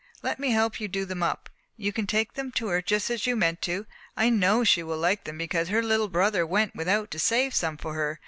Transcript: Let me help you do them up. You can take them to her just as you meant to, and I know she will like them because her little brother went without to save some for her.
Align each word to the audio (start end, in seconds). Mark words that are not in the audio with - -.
Let 0.23 0.39
me 0.39 0.49
help 0.49 0.81
you 0.81 0.87
do 0.87 1.05
them 1.05 1.21
up. 1.21 1.47
You 1.77 1.93
can 1.93 2.07
take 2.07 2.33
them 2.33 2.51
to 2.53 2.69
her 2.69 2.81
just 2.81 3.11
as 3.11 3.27
you 3.27 3.35
meant 3.35 3.61
to, 3.61 3.85
and 3.85 3.85
I 4.17 4.29
know 4.31 4.63
she 4.63 4.81
will 4.81 4.97
like 4.97 5.25
them 5.25 5.37
because 5.37 5.67
her 5.69 5.83
little 5.83 6.07
brother 6.09 6.43
went 6.43 6.75
without 6.75 7.11
to 7.11 7.19
save 7.19 7.53
some 7.53 7.77
for 7.77 7.93
her. 7.93 8.19